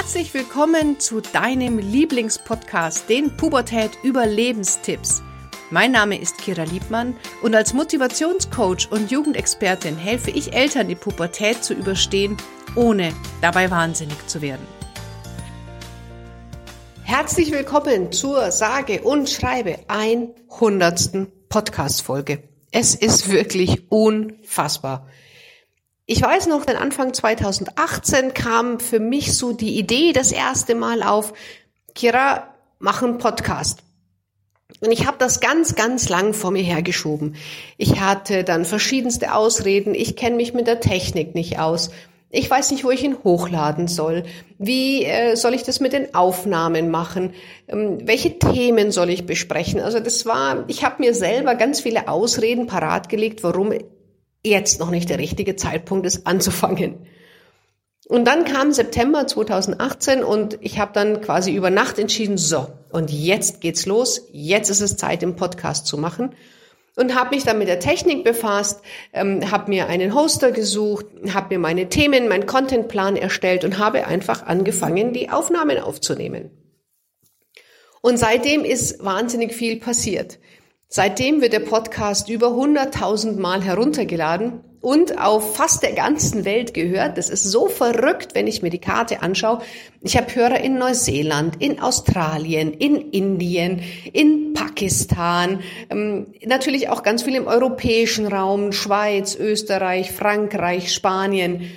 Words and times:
Herzlich 0.00 0.32
willkommen 0.32 1.00
zu 1.00 1.20
deinem 1.20 1.78
Lieblingspodcast, 1.78 3.08
den 3.08 3.36
Pubertät 3.36 3.90
Überlebenstipps. 4.04 5.24
Mein 5.72 5.90
Name 5.90 6.20
ist 6.20 6.38
Kira 6.38 6.62
Liebmann 6.62 7.16
und 7.42 7.56
als 7.56 7.74
Motivationscoach 7.74 8.92
und 8.92 9.10
Jugendexpertin 9.10 9.96
helfe 9.96 10.30
ich 10.30 10.52
Eltern, 10.54 10.86
die 10.86 10.94
Pubertät 10.94 11.64
zu 11.64 11.74
überstehen, 11.74 12.36
ohne 12.76 13.12
dabei 13.42 13.72
wahnsinnig 13.72 14.24
zu 14.28 14.40
werden. 14.40 14.64
Herzlich 17.02 17.50
willkommen 17.50 18.12
zur 18.12 18.52
sage 18.52 19.02
und 19.02 19.28
schreibe 19.28 19.80
100. 19.88 21.26
Podcast-Folge. 21.48 22.44
Es 22.70 22.94
ist 22.94 23.32
wirklich 23.32 23.90
unfassbar. 23.90 25.08
Ich 26.10 26.22
weiß 26.22 26.46
noch, 26.46 26.66
Anfang 26.66 27.12
2018 27.12 28.32
kam 28.32 28.80
für 28.80 28.98
mich 28.98 29.36
so 29.36 29.52
die 29.52 29.78
Idee 29.78 30.14
das 30.14 30.32
erste 30.32 30.74
Mal 30.74 31.02
auf, 31.02 31.34
Kira, 31.94 32.48
mach 32.78 33.02
einen 33.02 33.18
Podcast. 33.18 33.80
Und 34.80 34.90
ich 34.90 35.06
habe 35.06 35.18
das 35.18 35.40
ganz, 35.40 35.74
ganz 35.74 36.08
lang 36.08 36.32
vor 36.32 36.50
mir 36.50 36.62
hergeschoben. 36.62 37.36
Ich 37.76 38.00
hatte 38.00 38.42
dann 38.42 38.64
verschiedenste 38.64 39.34
Ausreden. 39.34 39.94
Ich 39.94 40.16
kenne 40.16 40.36
mich 40.36 40.54
mit 40.54 40.66
der 40.66 40.80
Technik 40.80 41.34
nicht 41.34 41.58
aus. 41.58 41.90
Ich 42.30 42.48
weiß 42.48 42.70
nicht, 42.70 42.84
wo 42.84 42.90
ich 42.90 43.04
ihn 43.04 43.22
hochladen 43.22 43.86
soll. 43.86 44.22
Wie 44.56 45.04
äh, 45.04 45.36
soll 45.36 45.52
ich 45.52 45.62
das 45.62 45.78
mit 45.78 45.92
den 45.92 46.14
Aufnahmen 46.14 46.90
machen? 46.90 47.34
Ähm, 47.66 47.98
welche 48.06 48.38
Themen 48.38 48.92
soll 48.92 49.10
ich 49.10 49.26
besprechen? 49.26 49.78
Also 49.78 50.00
das 50.00 50.24
war, 50.24 50.64
ich 50.68 50.84
habe 50.86 51.02
mir 51.02 51.12
selber 51.12 51.54
ganz 51.54 51.82
viele 51.82 52.08
Ausreden 52.08 52.66
parat 52.66 53.10
gelegt, 53.10 53.42
warum 53.42 53.72
jetzt 54.44 54.80
noch 54.80 54.90
nicht 54.90 55.10
der 55.10 55.18
richtige 55.18 55.56
Zeitpunkt 55.56 56.06
ist, 56.06 56.26
anzufangen. 56.26 57.06
Und 58.08 58.24
dann 58.24 58.44
kam 58.44 58.72
September 58.72 59.26
2018 59.26 60.24
und 60.24 60.58
ich 60.62 60.78
habe 60.78 60.92
dann 60.94 61.20
quasi 61.20 61.52
über 61.52 61.68
Nacht 61.68 61.98
entschieden, 61.98 62.38
so, 62.38 62.68
und 62.90 63.10
jetzt 63.10 63.60
geht's 63.60 63.84
los, 63.84 64.28
jetzt 64.32 64.70
ist 64.70 64.80
es 64.80 64.96
Zeit, 64.96 65.20
den 65.20 65.36
Podcast 65.36 65.86
zu 65.86 65.98
machen. 65.98 66.34
Und 66.96 67.14
habe 67.14 67.36
mich 67.36 67.44
dann 67.44 67.58
mit 67.58 67.68
der 67.68 67.78
Technik 67.78 68.24
befasst, 68.24 68.80
ähm, 69.12 69.52
habe 69.52 69.70
mir 69.70 69.86
einen 69.86 70.14
Hoster 70.14 70.50
gesucht, 70.50 71.06
habe 71.32 71.54
mir 71.54 71.60
meine 71.60 71.88
Themen, 71.88 72.26
meinen 72.26 72.46
Contentplan 72.46 73.14
erstellt 73.14 73.64
und 73.64 73.78
habe 73.78 74.06
einfach 74.06 74.46
angefangen, 74.46 75.12
die 75.12 75.30
Aufnahmen 75.30 75.78
aufzunehmen. 75.78 76.50
Und 78.00 78.16
seitdem 78.16 78.64
ist 78.64 79.04
wahnsinnig 79.04 79.52
viel 79.52 79.78
passiert. 79.78 80.38
Seitdem 80.90 81.42
wird 81.42 81.52
der 81.52 81.60
Podcast 81.60 82.30
über 82.30 82.46
100.000 82.46 83.38
Mal 83.38 83.62
heruntergeladen 83.62 84.60
und 84.80 85.18
auf 85.18 85.54
fast 85.54 85.82
der 85.82 85.92
ganzen 85.92 86.46
Welt 86.46 86.72
gehört. 86.72 87.18
Das 87.18 87.28
ist 87.28 87.44
so 87.44 87.66
verrückt, 87.66 88.34
wenn 88.34 88.46
ich 88.46 88.62
mir 88.62 88.70
die 88.70 88.78
Karte 88.78 89.20
anschaue. 89.20 89.60
Ich 90.00 90.16
habe 90.16 90.34
Hörer 90.34 90.60
in 90.60 90.78
Neuseeland, 90.78 91.60
in 91.60 91.78
Australien, 91.78 92.72
in 92.72 92.96
Indien, 93.10 93.82
in 94.14 94.54
Pakistan, 94.54 95.60
ähm, 95.90 96.28
natürlich 96.46 96.88
auch 96.88 97.02
ganz 97.02 97.22
viel 97.22 97.34
im 97.34 97.46
europäischen 97.46 98.26
Raum, 98.26 98.72
Schweiz, 98.72 99.36
Österreich, 99.36 100.10
Frankreich, 100.12 100.94
Spanien. 100.94 101.70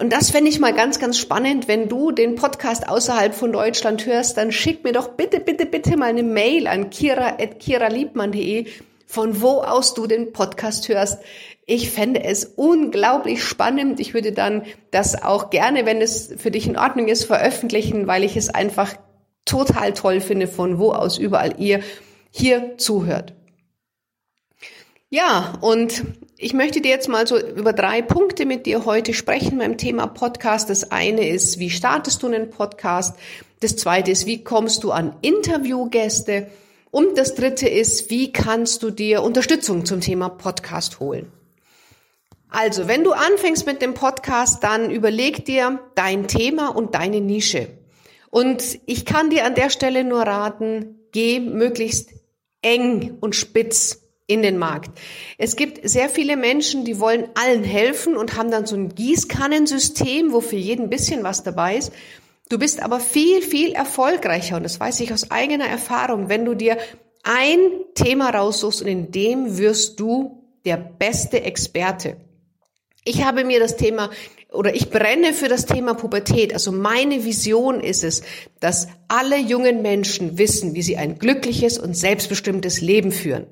Und 0.00 0.12
das 0.12 0.30
fände 0.30 0.48
ich 0.48 0.60
mal 0.60 0.72
ganz, 0.72 1.00
ganz 1.00 1.18
spannend. 1.18 1.66
Wenn 1.66 1.88
du 1.88 2.12
den 2.12 2.36
Podcast 2.36 2.88
außerhalb 2.88 3.34
von 3.34 3.52
Deutschland 3.52 4.06
hörst, 4.06 4.36
dann 4.36 4.52
schick 4.52 4.84
mir 4.84 4.92
doch 4.92 5.08
bitte, 5.08 5.40
bitte, 5.40 5.66
bitte 5.66 5.96
mal 5.96 6.10
eine 6.10 6.22
Mail 6.22 6.68
an 6.68 6.90
kira.kiraliebmann.de, 6.90 8.66
von 9.06 9.42
wo 9.42 9.60
aus 9.60 9.94
du 9.94 10.06
den 10.06 10.32
Podcast 10.32 10.88
hörst. 10.88 11.20
Ich 11.66 11.90
fände 11.90 12.22
es 12.22 12.44
unglaublich 12.44 13.42
spannend. 13.42 13.98
Ich 13.98 14.14
würde 14.14 14.30
dann 14.30 14.62
das 14.92 15.20
auch 15.20 15.50
gerne, 15.50 15.84
wenn 15.84 16.00
es 16.00 16.32
für 16.36 16.52
dich 16.52 16.68
in 16.68 16.78
Ordnung 16.78 17.08
ist, 17.08 17.24
veröffentlichen, 17.24 18.06
weil 18.06 18.22
ich 18.22 18.36
es 18.36 18.50
einfach 18.50 18.94
total 19.44 19.94
toll 19.94 20.20
finde, 20.20 20.46
von 20.46 20.78
wo 20.78 20.92
aus 20.92 21.18
überall 21.18 21.54
ihr 21.58 21.80
hier 22.30 22.78
zuhört. 22.78 23.34
Ja, 25.10 25.58
und 25.60 26.04
ich 26.40 26.54
möchte 26.54 26.80
dir 26.80 26.90
jetzt 26.90 27.08
mal 27.08 27.26
so 27.26 27.36
über 27.36 27.72
drei 27.72 28.00
Punkte 28.00 28.46
mit 28.46 28.64
dir 28.64 28.84
heute 28.84 29.12
sprechen 29.12 29.58
beim 29.58 29.76
Thema 29.76 30.06
Podcast. 30.06 30.70
Das 30.70 30.92
eine 30.92 31.28
ist, 31.28 31.58
wie 31.58 31.68
startest 31.68 32.22
du 32.22 32.28
einen 32.28 32.50
Podcast? 32.50 33.18
Das 33.58 33.74
zweite 33.74 34.12
ist, 34.12 34.24
wie 34.24 34.44
kommst 34.44 34.84
du 34.84 34.92
an 34.92 35.16
Interviewgäste? 35.20 36.48
Und 36.92 37.18
das 37.18 37.34
dritte 37.34 37.68
ist, 37.68 38.10
wie 38.10 38.32
kannst 38.32 38.84
du 38.84 38.90
dir 38.90 39.24
Unterstützung 39.24 39.84
zum 39.84 40.00
Thema 40.00 40.28
Podcast 40.28 41.00
holen? 41.00 41.32
Also, 42.48 42.86
wenn 42.86 43.02
du 43.02 43.12
anfängst 43.12 43.66
mit 43.66 43.82
dem 43.82 43.94
Podcast, 43.94 44.62
dann 44.62 44.90
überleg 44.90 45.44
dir 45.44 45.80
dein 45.96 46.28
Thema 46.28 46.68
und 46.68 46.94
deine 46.94 47.20
Nische. 47.20 47.66
Und 48.30 48.78
ich 48.86 49.04
kann 49.04 49.28
dir 49.28 49.44
an 49.44 49.56
der 49.56 49.70
Stelle 49.70 50.04
nur 50.04 50.22
raten, 50.22 51.00
geh 51.10 51.40
möglichst 51.40 52.10
eng 52.62 53.18
und 53.20 53.34
spitz 53.34 54.07
in 54.28 54.42
den 54.42 54.58
Markt. 54.58 54.90
Es 55.38 55.56
gibt 55.56 55.88
sehr 55.88 56.08
viele 56.08 56.36
Menschen, 56.36 56.84
die 56.84 57.00
wollen 57.00 57.28
allen 57.34 57.64
helfen 57.64 58.16
und 58.16 58.36
haben 58.36 58.52
dann 58.52 58.66
so 58.66 58.76
ein 58.76 58.94
Gießkannensystem, 58.94 60.32
wo 60.32 60.40
für 60.40 60.56
jeden 60.56 60.84
ein 60.84 60.90
bisschen 60.90 61.24
was 61.24 61.42
dabei 61.42 61.76
ist. 61.76 61.92
Du 62.48 62.58
bist 62.58 62.80
aber 62.82 63.00
viel, 63.00 63.42
viel 63.42 63.72
erfolgreicher 63.72 64.56
und 64.56 64.62
das 64.62 64.78
weiß 64.78 65.00
ich 65.00 65.12
aus 65.12 65.30
eigener 65.30 65.66
Erfahrung, 65.66 66.28
wenn 66.28 66.44
du 66.44 66.54
dir 66.54 66.76
ein 67.24 67.58
Thema 67.94 68.30
raussuchst 68.30 68.82
und 68.82 68.88
in 68.88 69.10
dem 69.10 69.58
wirst 69.58 69.98
du 69.98 70.44
der 70.64 70.76
beste 70.76 71.42
Experte. 71.42 72.18
Ich 73.04 73.24
habe 73.24 73.44
mir 73.44 73.60
das 73.60 73.76
Thema 73.76 74.10
oder 74.52 74.74
ich 74.74 74.90
brenne 74.90 75.32
für 75.32 75.48
das 75.48 75.64
Thema 75.64 75.94
Pubertät. 75.94 76.52
Also 76.52 76.70
meine 76.70 77.24
Vision 77.24 77.80
ist 77.80 78.04
es, 78.04 78.22
dass 78.60 78.88
alle 79.08 79.38
jungen 79.38 79.80
Menschen 79.80 80.36
wissen, 80.36 80.74
wie 80.74 80.82
sie 80.82 80.98
ein 80.98 81.18
glückliches 81.18 81.78
und 81.78 81.94
selbstbestimmtes 81.94 82.82
Leben 82.82 83.12
führen. 83.12 83.46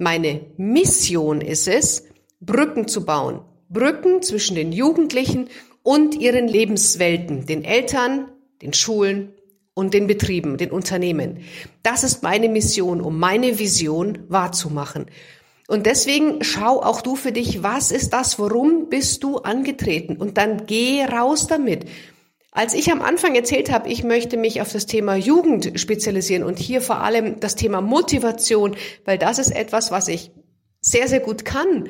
Meine 0.00 0.42
Mission 0.56 1.40
ist 1.40 1.66
es, 1.66 2.04
Brücken 2.40 2.86
zu 2.86 3.04
bauen. 3.04 3.40
Brücken 3.68 4.22
zwischen 4.22 4.54
den 4.54 4.70
Jugendlichen 4.70 5.48
und 5.82 6.14
ihren 6.14 6.46
Lebenswelten, 6.46 7.46
den 7.46 7.64
Eltern, 7.64 8.28
den 8.62 8.72
Schulen 8.72 9.32
und 9.74 9.94
den 9.94 10.06
Betrieben, 10.06 10.56
den 10.56 10.70
Unternehmen. 10.70 11.38
Das 11.82 12.04
ist 12.04 12.22
meine 12.22 12.48
Mission, 12.48 13.00
um 13.00 13.18
meine 13.18 13.58
Vision 13.58 14.20
wahrzumachen. 14.28 15.06
Und 15.66 15.86
deswegen 15.86 16.44
schau 16.44 16.80
auch 16.80 17.00
du 17.00 17.16
für 17.16 17.32
dich, 17.32 17.64
was 17.64 17.90
ist 17.90 18.12
das, 18.12 18.38
worum 18.38 18.88
bist 18.88 19.24
du 19.24 19.38
angetreten? 19.38 20.16
Und 20.16 20.38
dann 20.38 20.66
geh 20.66 21.04
raus 21.04 21.48
damit. 21.48 21.86
Als 22.58 22.74
ich 22.74 22.90
am 22.90 23.02
Anfang 23.02 23.36
erzählt 23.36 23.70
habe, 23.70 23.88
ich 23.88 24.02
möchte 24.02 24.36
mich 24.36 24.60
auf 24.60 24.72
das 24.72 24.86
Thema 24.86 25.14
Jugend 25.14 25.78
spezialisieren 25.78 26.42
und 26.42 26.58
hier 26.58 26.80
vor 26.80 27.02
allem 27.02 27.38
das 27.38 27.54
Thema 27.54 27.80
Motivation, 27.80 28.74
weil 29.04 29.16
das 29.16 29.38
ist 29.38 29.52
etwas, 29.52 29.92
was 29.92 30.08
ich 30.08 30.32
sehr, 30.80 31.06
sehr 31.06 31.20
gut 31.20 31.44
kann, 31.44 31.88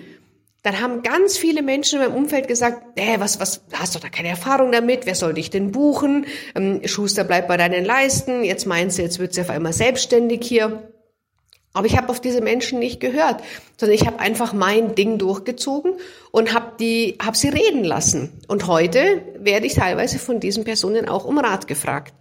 dann 0.62 0.78
haben 0.82 1.02
ganz 1.02 1.38
viele 1.38 1.62
Menschen 1.62 2.02
in 2.02 2.04
meinem 2.08 2.22
Umfeld 2.22 2.48
gesagt, 2.48 3.00
äh, 3.00 3.18
was, 3.18 3.40
was, 3.40 3.64
hast 3.72 3.94
du 3.94 3.98
da 3.98 4.10
keine 4.10 4.28
Erfahrung 4.28 4.70
damit? 4.70 5.06
Wer 5.06 5.14
soll 5.14 5.32
dich 5.32 5.48
denn 5.48 5.72
buchen? 5.72 6.26
Ähm, 6.54 6.82
Schuster 6.84 7.24
bleibt 7.24 7.48
bei 7.48 7.56
deinen 7.56 7.86
Leisten. 7.86 8.44
Jetzt 8.44 8.66
meinst 8.66 8.98
du, 8.98 9.02
jetzt 9.02 9.18
wird 9.18 9.32
sie 9.32 9.40
auf 9.40 9.48
einmal 9.48 9.72
selbstständig 9.72 10.44
hier. 10.44 10.92
Aber 11.72 11.86
ich 11.86 11.96
habe 11.96 12.08
auf 12.08 12.20
diese 12.20 12.40
Menschen 12.40 12.78
nicht 12.78 12.98
gehört, 12.98 13.42
sondern 13.76 13.94
ich 13.94 14.06
habe 14.06 14.18
einfach 14.18 14.52
mein 14.52 14.94
Ding 14.94 15.18
durchgezogen 15.18 15.94
und 16.30 16.54
habe 16.54 16.72
die, 16.80 17.16
habe 17.22 17.36
sie 17.36 17.48
reden 17.48 17.84
lassen. 17.84 18.40
Und 18.48 18.66
heute 18.66 19.22
werde 19.38 19.66
ich 19.66 19.74
teilweise 19.74 20.18
von 20.18 20.40
diesen 20.40 20.64
Personen 20.64 21.08
auch 21.08 21.24
um 21.24 21.38
Rat 21.38 21.68
gefragt. 21.68 22.14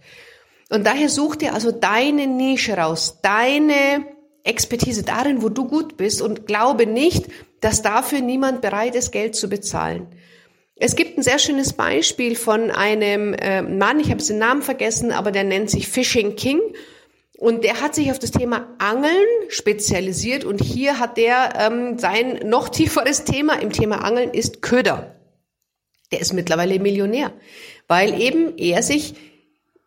Und 0.70 0.86
daher 0.86 1.08
such 1.08 1.36
dir 1.36 1.54
also 1.54 1.72
deine 1.72 2.26
Nische 2.26 2.76
raus, 2.76 3.18
deine 3.22 4.06
Expertise 4.44 5.02
darin, 5.02 5.42
wo 5.42 5.48
du 5.48 5.66
gut 5.66 5.96
bist 5.96 6.20
und 6.22 6.46
glaube 6.46 6.86
nicht, 6.86 7.26
dass 7.60 7.82
dafür 7.82 8.20
niemand 8.20 8.60
bereit 8.60 8.94
ist, 8.94 9.12
Geld 9.12 9.34
zu 9.34 9.48
bezahlen. 9.48 10.06
Es 10.76 10.94
gibt 10.94 11.18
ein 11.18 11.22
sehr 11.22 11.38
schönes 11.38 11.72
Beispiel 11.72 12.36
von 12.36 12.70
einem 12.70 13.34
äh, 13.34 13.62
Mann, 13.62 13.98
ich 13.98 14.10
habe 14.10 14.22
den 14.22 14.38
Namen 14.38 14.62
vergessen, 14.62 15.10
aber 15.10 15.32
der 15.32 15.42
nennt 15.42 15.70
sich 15.70 15.88
Fishing 15.88 16.36
King 16.36 16.60
und 17.38 17.62
der 17.62 17.80
hat 17.80 17.94
sich 17.94 18.10
auf 18.10 18.18
das 18.18 18.32
Thema 18.32 18.74
Angeln 18.78 19.14
spezialisiert 19.48 20.42
und 20.42 20.60
hier 20.60 20.98
hat 20.98 21.16
der 21.16 21.52
ähm, 21.56 21.96
sein 21.96 22.40
noch 22.44 22.68
tieferes 22.68 23.22
Thema 23.22 23.62
im 23.62 23.70
Thema 23.70 24.02
Angeln 24.04 24.30
ist 24.34 24.60
Köder. 24.60 25.14
Der 26.10 26.20
ist 26.20 26.32
mittlerweile 26.32 26.80
Millionär, 26.80 27.32
weil 27.86 28.20
eben 28.20 28.58
er 28.58 28.82
sich, 28.82 29.14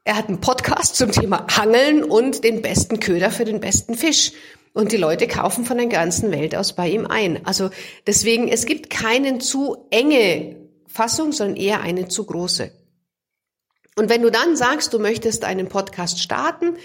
er 0.06 0.16
hat 0.16 0.30
einen 0.30 0.40
Podcast 0.40 0.96
zum 0.96 1.12
Thema 1.12 1.46
Angeln 1.60 2.06
und 2.06 2.46
den 2.46 2.62
besten 2.62 3.02
Köder 3.02 3.32
für 3.32 3.44
den 3.44 3.60
besten 3.60 3.96
Fisch. 3.96 4.32
Und 4.72 4.94
die 4.94 4.98
Leute 4.98 5.28
kaufen 5.28 5.66
von 5.66 5.76
der 5.78 5.88
ganzen 5.88 6.32
Welt 6.32 6.56
aus 6.56 6.74
bei 6.74 6.88
ihm 6.88 7.06
ein. 7.06 7.46
Also 7.46 7.70
deswegen, 8.08 8.48
es 8.48 8.66
gibt 8.66 8.90
keinen 8.90 9.42
zu 9.42 9.88
enge 9.90 10.56
Fassung, 10.88 11.34
sondern 11.34 11.58
eher 11.58 11.82
eine 11.82 12.08
zu 12.08 12.26
große. 12.26 12.72
Und 13.98 14.10
wenn 14.10 14.22
du 14.22 14.32
dann 14.32 14.56
sagst, 14.56 14.94
du 14.94 15.00
möchtest 15.00 15.44
einen 15.44 15.68
Podcast 15.68 16.22
starten, 16.22 16.78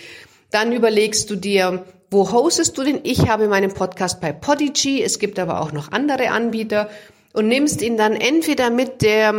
dann 0.50 0.72
überlegst 0.72 1.30
du 1.30 1.36
dir, 1.36 1.84
wo 2.10 2.30
hostest 2.30 2.78
du 2.78 2.84
den? 2.84 3.00
Ich 3.02 3.28
habe 3.28 3.48
meinen 3.48 3.74
Podcast 3.74 4.20
bei 4.20 4.32
Podigy. 4.32 5.02
Es 5.02 5.18
gibt 5.18 5.38
aber 5.38 5.60
auch 5.60 5.72
noch 5.72 5.92
andere 5.92 6.30
Anbieter. 6.30 6.88
und 7.32 7.48
nimmst 7.48 7.82
ihn 7.82 7.98
dann 7.98 8.14
entweder 8.14 8.70
mit 8.70 9.02
der 9.02 9.34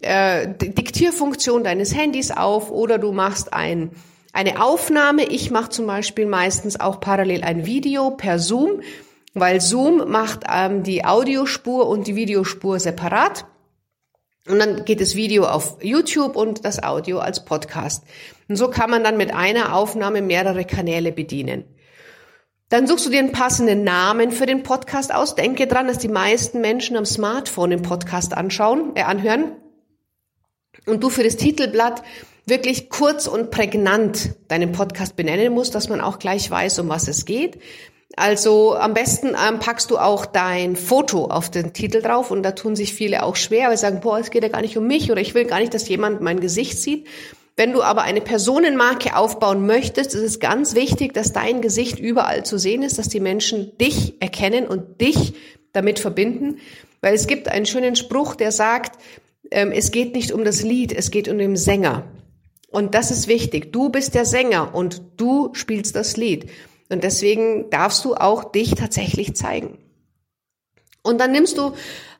äh, 0.00 0.48
Diktierfunktion 0.48 1.62
deines 1.62 1.94
Handys 1.94 2.30
auf 2.30 2.70
oder 2.70 2.96
du 2.96 3.12
machst 3.12 3.52
ein, 3.52 3.90
eine 4.32 4.64
Aufnahme. 4.64 5.24
Ich 5.24 5.50
mache 5.50 5.68
zum 5.68 5.86
Beispiel 5.86 6.24
meistens 6.24 6.80
auch 6.80 7.00
parallel 7.00 7.44
ein 7.44 7.66
Video 7.66 8.12
per 8.12 8.38
Zoom, 8.38 8.80
weil 9.34 9.60
Zoom 9.60 10.10
macht 10.10 10.44
ähm, 10.50 10.84
die 10.84 11.04
Audiospur 11.04 11.86
und 11.86 12.06
die 12.06 12.16
Videospur 12.16 12.80
separat. 12.80 13.44
Und 14.46 14.58
dann 14.58 14.84
geht 14.84 15.00
das 15.00 15.14
Video 15.14 15.44
auf 15.44 15.78
YouTube 15.82 16.36
und 16.36 16.64
das 16.64 16.82
Audio 16.82 17.18
als 17.18 17.44
Podcast. 17.44 18.04
Und 18.48 18.56
so 18.56 18.68
kann 18.68 18.90
man 18.90 19.02
dann 19.02 19.16
mit 19.16 19.32
einer 19.32 19.74
Aufnahme 19.74 20.20
mehrere 20.20 20.64
Kanäle 20.64 21.12
bedienen. 21.12 21.64
Dann 22.68 22.86
suchst 22.86 23.06
du 23.06 23.10
dir 23.10 23.20
einen 23.20 23.32
passenden 23.32 23.84
Namen 23.84 24.32
für 24.32 24.46
den 24.46 24.62
Podcast 24.62 25.14
aus. 25.14 25.34
Denke 25.34 25.66
dran, 25.66 25.86
dass 25.86 25.98
die 25.98 26.08
meisten 26.08 26.60
Menschen 26.60 26.96
am 26.96 27.06
Smartphone 27.06 27.70
den 27.70 27.82
Podcast 27.82 28.36
anschauen, 28.36 28.92
äh, 28.96 29.02
anhören. 29.02 29.52
Und 30.86 31.02
du 31.02 31.08
für 31.08 31.22
das 31.22 31.36
Titelblatt 31.36 32.02
wirklich 32.46 32.90
kurz 32.90 33.26
und 33.26 33.50
prägnant 33.50 34.34
deinen 34.48 34.72
Podcast 34.72 35.16
benennen 35.16 35.54
musst, 35.54 35.74
dass 35.74 35.88
man 35.88 36.00
auch 36.00 36.18
gleich 36.18 36.50
weiß, 36.50 36.78
um 36.80 36.88
was 36.88 37.08
es 37.08 37.24
geht. 37.24 37.58
Also 38.16 38.74
am 38.76 38.94
besten 38.94 39.28
ähm, 39.28 39.58
packst 39.58 39.90
du 39.90 39.98
auch 39.98 40.24
dein 40.24 40.76
Foto 40.76 41.26
auf 41.26 41.50
den 41.50 41.72
Titel 41.72 42.00
drauf 42.00 42.30
und 42.30 42.42
da 42.42 42.52
tun 42.52 42.76
sich 42.76 42.94
viele 42.94 43.24
auch 43.24 43.34
schwer, 43.34 43.68
weil 43.68 43.76
sie 43.76 43.82
sagen, 43.82 44.00
boah, 44.00 44.18
es 44.18 44.30
geht 44.30 44.44
ja 44.44 44.48
gar 44.48 44.60
nicht 44.60 44.76
um 44.76 44.86
mich 44.86 45.10
oder 45.10 45.20
ich 45.20 45.34
will 45.34 45.44
gar 45.46 45.58
nicht, 45.58 45.74
dass 45.74 45.88
jemand 45.88 46.20
mein 46.20 46.38
Gesicht 46.38 46.78
sieht. 46.80 47.06
Wenn 47.56 47.72
du 47.72 47.82
aber 47.82 48.02
eine 48.02 48.20
Personenmarke 48.20 49.16
aufbauen 49.16 49.66
möchtest, 49.66 50.14
ist 50.14 50.22
es 50.22 50.40
ganz 50.40 50.74
wichtig, 50.74 51.12
dass 51.14 51.32
dein 51.32 51.60
Gesicht 51.60 51.98
überall 51.98 52.44
zu 52.44 52.58
sehen 52.58 52.82
ist, 52.82 52.98
dass 52.98 53.08
die 53.08 53.20
Menschen 53.20 53.76
dich 53.78 54.14
erkennen 54.20 54.66
und 54.66 55.00
dich 55.00 55.34
damit 55.72 55.98
verbinden, 55.98 56.58
weil 57.00 57.14
es 57.14 57.26
gibt 57.26 57.48
einen 57.48 57.66
schönen 57.66 57.96
Spruch, 57.96 58.34
der 58.34 58.52
sagt, 58.52 59.00
ähm, 59.50 59.72
es 59.72 59.90
geht 59.90 60.14
nicht 60.14 60.32
um 60.32 60.44
das 60.44 60.62
Lied, 60.62 60.92
es 60.92 61.10
geht 61.10 61.28
um 61.28 61.38
den 61.38 61.56
Sänger. 61.56 62.04
Und 62.70 62.94
das 62.94 63.12
ist 63.12 63.28
wichtig. 63.28 63.72
Du 63.72 63.88
bist 63.88 64.14
der 64.14 64.24
Sänger 64.24 64.74
und 64.74 65.02
du 65.16 65.50
spielst 65.52 65.94
das 65.94 66.16
Lied. 66.16 66.50
Und 66.90 67.04
deswegen 67.04 67.70
darfst 67.70 68.04
du 68.04 68.14
auch 68.14 68.44
dich 68.44 68.74
tatsächlich 68.74 69.34
zeigen. 69.34 69.78
Und 71.02 71.20
dann 71.20 71.32
nimmst 71.32 71.58
du 71.58 71.72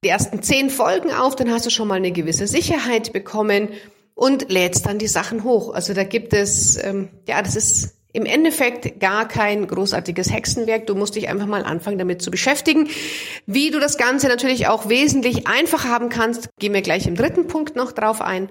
die 0.03 0.09
ersten 0.09 0.43
zehn 0.43 0.69
Folgen 0.71 1.11
auf, 1.11 1.37
dann 1.37 1.51
hast 1.51 1.67
du 1.67 1.71
schon 1.71 1.89
mal 1.89 1.95
eine 1.95 2.13
gewisse 2.13 2.47
Sicherheit 2.47 3.13
bekommen 3.13 3.71
und 4.15 4.51
lädst 4.51 4.87
dann 4.87 4.99
die 4.99 5.07
Sachen 5.07 5.45
hoch. 5.45 5.73
Also 5.75 5.95
da 5.95 6.05
gibt 6.05 6.35
es, 6.35 6.83
ähm, 6.83 7.09
ja, 7.27 7.43
das 7.43 7.57
ist 7.57 7.95
im 8.13 8.27
Endeffekt 8.27 9.01
gar 9.01 9.27
kein 9.27 9.67
großartiges 9.67 10.33
Hexenwerk. 10.33 10.87
Du 10.87 10.95
musst 10.95 11.17
dich 11.17 11.29
einfach 11.29 11.47
mal 11.47 11.65
anfangen, 11.65 11.99
damit 11.99 12.23
zu 12.23 12.31
beschäftigen. 12.31 12.89
Wie 13.47 13.71
du 13.71 13.81
das 13.81 13.99
Ganze 13.99 14.29
natürlich 14.29 14.69
auch 14.69 14.89
wesentlich 14.89 15.49
einfacher 15.49 15.89
haben 15.89 16.11
kannst, 16.11 16.49
gehen 16.61 16.73
wir 16.73 16.83
gleich 16.83 17.09
im 17.09 17.17
dritten 17.17 17.49
Punkt 17.49 17.75
noch 17.75 17.91
drauf 17.91 18.21
ein. 18.21 18.51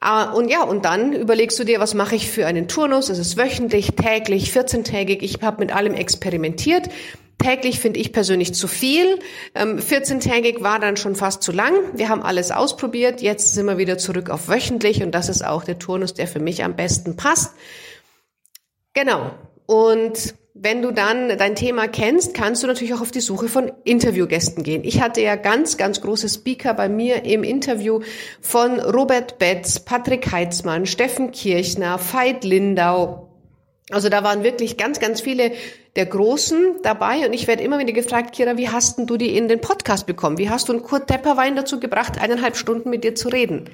Ah, 0.00 0.32
und 0.32 0.48
ja, 0.48 0.62
und 0.62 0.86
dann 0.86 1.12
überlegst 1.12 1.58
du 1.58 1.64
dir, 1.64 1.78
was 1.78 1.92
mache 1.92 2.16
ich 2.16 2.30
für 2.30 2.46
einen 2.46 2.68
Turnus? 2.68 3.10
Ist 3.10 3.18
es 3.18 3.36
wöchentlich, 3.36 3.92
täglich, 3.96 4.50
14-tägig? 4.50 5.18
Ich 5.20 5.42
habe 5.42 5.60
mit 5.60 5.74
allem 5.74 5.92
experimentiert. 5.92 6.88
Täglich 7.36 7.80
finde 7.80 8.00
ich 8.00 8.12
persönlich 8.12 8.54
zu 8.54 8.66
viel. 8.66 9.18
14-tägig 9.54 10.56
ähm, 10.56 10.64
war 10.64 10.78
dann 10.78 10.96
schon 10.96 11.16
fast 11.16 11.42
zu 11.42 11.52
lang. 11.52 11.74
Wir 11.92 12.08
haben 12.08 12.22
alles 12.22 12.50
ausprobiert. 12.50 13.20
Jetzt 13.20 13.54
sind 13.54 13.66
wir 13.66 13.76
wieder 13.76 13.98
zurück 13.98 14.30
auf 14.30 14.48
wöchentlich 14.48 15.02
und 15.02 15.12
das 15.12 15.28
ist 15.28 15.44
auch 15.44 15.64
der 15.64 15.78
Turnus, 15.78 16.14
der 16.14 16.26
für 16.26 16.40
mich 16.40 16.64
am 16.64 16.76
besten 16.76 17.16
passt. 17.16 17.54
Genau. 18.94 19.32
Und 19.66 20.34
wenn 20.62 20.82
du 20.82 20.90
dann 20.90 21.38
dein 21.38 21.54
Thema 21.54 21.88
kennst, 21.88 22.34
kannst 22.34 22.62
du 22.62 22.66
natürlich 22.66 22.92
auch 22.92 23.00
auf 23.00 23.10
die 23.10 23.20
Suche 23.20 23.48
von 23.48 23.72
Interviewgästen 23.84 24.62
gehen. 24.62 24.84
Ich 24.84 25.00
hatte 25.00 25.22
ja 25.22 25.36
ganz, 25.36 25.78
ganz 25.78 26.02
große 26.02 26.28
Speaker 26.28 26.74
bei 26.74 26.90
mir 26.90 27.24
im 27.24 27.44
Interview 27.44 28.00
von 28.42 28.78
Robert 28.78 29.38
Betz, 29.38 29.80
Patrick 29.80 30.30
Heitzmann, 30.30 30.84
Steffen 30.84 31.30
Kirchner, 31.30 31.98
Veit 31.98 32.44
Lindau. 32.44 33.30
Also 33.90 34.10
da 34.10 34.22
waren 34.22 34.44
wirklich 34.44 34.76
ganz, 34.76 35.00
ganz 35.00 35.22
viele 35.22 35.52
der 35.96 36.04
Großen 36.04 36.80
dabei 36.82 37.26
und 37.26 37.32
ich 37.32 37.46
werde 37.46 37.62
immer 37.62 37.78
wieder 37.78 37.94
gefragt, 37.94 38.34
Kira, 38.34 38.58
wie 38.58 38.68
hast 38.68 38.98
denn 38.98 39.06
du 39.06 39.16
die 39.16 39.34
in 39.34 39.48
den 39.48 39.62
Podcast 39.62 40.06
bekommen? 40.06 40.36
Wie 40.36 40.50
hast 40.50 40.68
du 40.68 40.74
einen 40.74 40.82
Kurt 40.82 41.08
Tepperwein 41.08 41.56
dazu 41.56 41.80
gebracht, 41.80 42.20
eineinhalb 42.20 42.58
Stunden 42.58 42.90
mit 42.90 43.02
dir 43.02 43.14
zu 43.14 43.30
reden? 43.30 43.70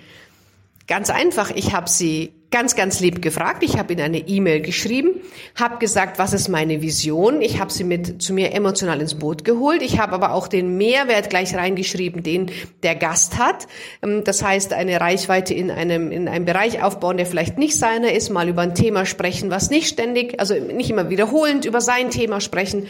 Ganz 0.87 1.11
einfach, 1.11 1.51
ich 1.51 1.75
habe 1.75 1.91
sie 1.91 2.33
ganz, 2.57 2.75
ganz 2.75 3.01
lieb 3.01 3.21
gefragt. 3.21 3.63
Ich 3.63 3.77
habe 3.77 3.93
ihnen 3.93 4.01
eine 4.01 4.17
E-Mail 4.17 4.63
geschrieben, 4.63 5.21
habe 5.57 5.77
gesagt, 5.77 6.19
was 6.19 6.33
ist 6.33 6.49
meine 6.49 6.81
Vision. 6.81 7.43
Ich 7.43 7.61
habe 7.61 7.71
sie 7.71 7.85
mit 7.85 8.23
zu 8.23 8.33
mir 8.33 8.55
emotional 8.55 8.99
ins 9.03 9.17
Boot 9.17 9.45
geholt. 9.45 9.83
Ich 9.83 9.99
habe 9.99 10.15
aber 10.15 10.33
auch 10.33 10.49
den 10.49 10.79
Mehrwert 10.79 11.29
gleich 11.29 11.55
reingeschrieben, 11.55 12.23
den 12.23 12.51
der 12.83 12.95
Gast 12.95 13.37
hat. 13.37 13.67
Ähm, 14.03 14.25
das 14.25 14.43
heißt, 14.43 14.73
eine 14.73 15.03
Reichweite 15.03 15.53
in 15.53 15.71
einem, 15.71 16.11
in 16.11 16.29
einem 16.29 16.47
Bereich 16.47 16.83
aufbauen, 16.83 17.19
der 17.19 17.27
vielleicht 17.27 17.59
nicht 17.59 17.77
seiner 17.77 18.13
ist, 18.13 18.31
mal 18.31 18.49
über 18.49 18.63
ein 18.63 18.75
Thema 18.75 19.05
sprechen, 19.05 19.51
was 19.51 19.69
nicht 19.69 19.89
ständig, 19.89 20.41
also 20.41 20.55
nicht 20.55 20.89
immer 20.89 21.11
wiederholend 21.11 21.67
über 21.67 21.83
sein 21.83 22.09
Thema 22.09 22.41
sprechen, 22.41 22.89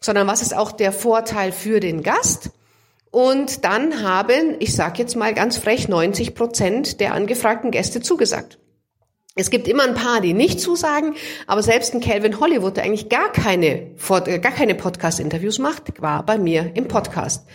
sondern 0.00 0.26
was 0.26 0.42
ist 0.42 0.54
auch 0.54 0.70
der 0.70 0.92
Vorteil 0.92 1.52
für 1.52 1.80
den 1.80 2.02
Gast. 2.02 2.50
Und 3.10 3.64
dann 3.64 4.02
haben, 4.02 4.56
ich 4.58 4.74
sage 4.74 4.98
jetzt 4.98 5.16
mal 5.16 5.32
ganz 5.32 5.56
frech, 5.56 5.88
90 5.88 6.34
Prozent 6.34 7.00
der 7.00 7.14
angefragten 7.14 7.70
Gäste 7.70 8.02
zugesagt. 8.02 8.57
Es 9.38 9.50
gibt 9.50 9.68
immer 9.68 9.84
ein 9.84 9.94
paar, 9.94 10.20
die 10.20 10.34
nicht 10.34 10.60
zusagen, 10.60 11.14
aber 11.46 11.62
selbst 11.62 11.94
ein 11.94 12.00
Calvin 12.00 12.40
Hollywood, 12.40 12.76
der 12.76 12.82
eigentlich 12.82 13.08
gar 13.08 13.30
keine, 13.30 13.92
gar 14.40 14.52
keine 14.52 14.74
Podcast-Interviews 14.74 15.60
macht, 15.60 16.02
war 16.02 16.26
bei 16.26 16.38
mir 16.38 16.72
im 16.74 16.88
Podcast. 16.88 17.46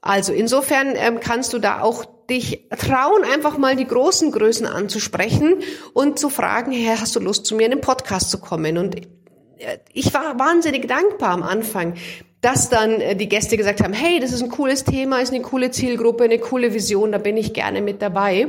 Also 0.00 0.32
insofern 0.32 0.94
ähm, 0.96 1.20
kannst 1.20 1.52
du 1.52 1.60
da 1.60 1.82
auch 1.82 2.04
dich 2.28 2.68
trauen, 2.76 3.22
einfach 3.32 3.58
mal 3.58 3.76
die 3.76 3.86
großen 3.86 4.32
Größen 4.32 4.66
anzusprechen 4.66 5.62
und 5.92 6.18
zu 6.18 6.30
fragen, 6.30 6.72
hey, 6.72 6.96
hast 6.98 7.14
du 7.14 7.20
Lust, 7.20 7.46
zu 7.46 7.54
mir 7.54 7.66
in 7.66 7.70
den 7.70 7.80
Podcast 7.80 8.30
zu 8.32 8.38
kommen? 8.38 8.76
Und 8.76 8.96
äh, 8.96 9.78
ich 9.92 10.12
war 10.14 10.36
wahnsinnig 10.40 10.88
dankbar 10.88 11.30
am 11.30 11.44
Anfang, 11.44 11.94
dass 12.40 12.70
dann 12.70 13.00
äh, 13.00 13.14
die 13.14 13.28
Gäste 13.28 13.56
gesagt 13.56 13.84
haben, 13.84 13.92
hey, 13.92 14.18
das 14.18 14.32
ist 14.32 14.42
ein 14.42 14.50
cooles 14.50 14.82
Thema, 14.82 15.20
ist 15.20 15.32
eine 15.32 15.42
coole 15.42 15.70
Zielgruppe, 15.70 16.24
eine 16.24 16.40
coole 16.40 16.74
Vision, 16.74 17.12
da 17.12 17.18
bin 17.18 17.36
ich 17.36 17.54
gerne 17.54 17.82
mit 17.82 18.02
dabei. 18.02 18.48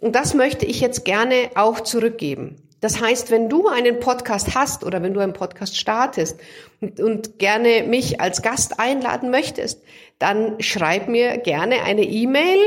Und 0.00 0.14
das 0.14 0.34
möchte 0.34 0.64
ich 0.64 0.80
jetzt 0.80 1.04
gerne 1.04 1.50
auch 1.54 1.80
zurückgeben. 1.80 2.56
Das 2.80 3.00
heißt, 3.00 3.32
wenn 3.32 3.48
du 3.48 3.66
einen 3.66 3.98
Podcast 3.98 4.54
hast 4.54 4.84
oder 4.84 5.02
wenn 5.02 5.12
du 5.12 5.20
einen 5.20 5.32
Podcast 5.32 5.76
startest 5.76 6.38
und, 6.80 7.00
und 7.00 7.38
gerne 7.38 7.82
mich 7.82 8.20
als 8.20 8.42
Gast 8.42 8.78
einladen 8.78 9.30
möchtest, 9.30 9.82
dann 10.20 10.60
schreib 10.60 11.08
mir 11.08 11.38
gerne 11.38 11.82
eine 11.82 12.04
E-Mail, 12.04 12.58